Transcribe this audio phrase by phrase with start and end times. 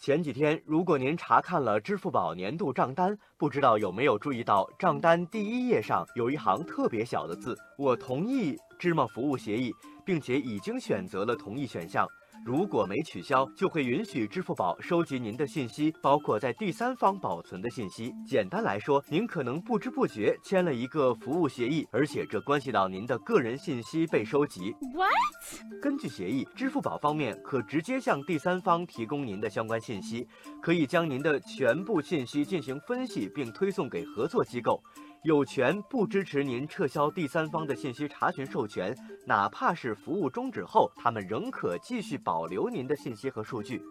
[0.00, 9.70] 前几天，如果您查看了支付宝年度账单，不知道有没有注意到账单第一页上有一行特别小的字：“我同意芝麻服务协议，
[10.04, 12.04] 并且已经选择了同意选项。”
[12.42, 18.14] 如果没取消，就会允许支付宝收集您的信息，包括在第三方保存的信息。
[18.26, 24.74] 简单来说，您可能不知不觉签了一个服务协议，而且这关系到您的个人信息被收集。
[24.94, 25.82] What？
[25.82, 30.26] 根据协议，支付宝方面可直接向第三方提供您的相关信息，
[30.62, 34.82] 可以将您的全部信息进行分析并推送给合作机构。
[35.22, 43.82] 有权不支持您撤销第三方的信息查询授权，哪怕是服务终止后，他们仍可继续保留您的信息和数据。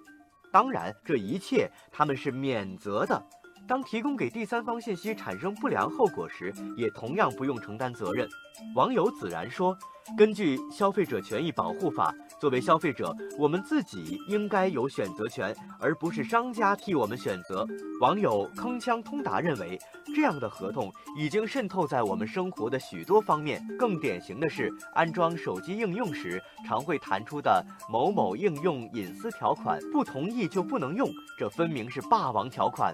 [0.52, 3.22] 当然，这一切他们是免责的。
[3.68, 8.28] 当提供给第三方信息产生不良后果时，也同样不用承担责任。
[8.76, 9.78] 网友子然说。
[10.18, 17.66] 根据《消费者权益保护法》，作为消费者，我们自己应该有选择权，而不是商家替我们选择。
[18.02, 19.80] 网友铿锵通达认为，
[20.16, 23.66] 这样的合同已经渗透在我们生活的许多方面。
[23.78, 32.94] 更典型的是，安装手机应用时常会弹出的某某应用隐私条款，不同意就不能用，这分明是霸王条款。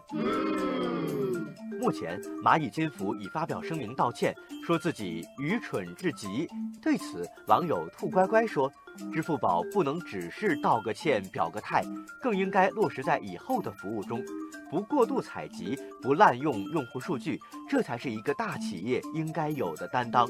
[1.79, 4.33] 目前，蚂蚁金服已发表声明道歉，
[4.65, 6.47] 说自己愚蠢至极。
[6.81, 8.71] 对此，网友兔乖乖说
[9.13, 11.83] ：“支付宝不能只是道个歉、表个态，
[12.21, 14.21] 更应该落实在以后的服务中，
[14.69, 20.27] 不过度采集，不滥用用户数据，这才是一个大企业应该有的担当。”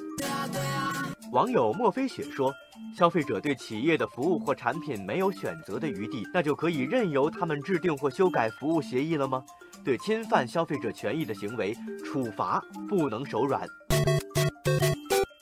[1.31, 2.53] 网友莫非雪说
[2.95, 9.43] ：“消费者对企业的服务或产品没有选择的余地，那就可以任由他们制定或修改服务协议了吗？”
[9.85, 11.71] 对侵犯消费者权益的行为，
[12.03, 13.67] 处罚不能手软。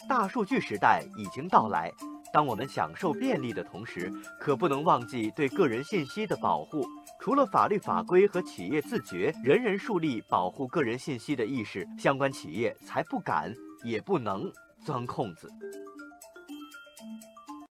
[0.10, 1.90] 大数据时代已经到来，
[2.34, 6.86] 当我们享受便利的同时，可不能忘记对个人信息的保护。
[7.22, 13.50] 除了法律法规和企业自觉，人人树立保护个人信息的意识，相关企业才不敢
[13.82, 14.52] 也不能
[14.86, 15.50] 钻空子。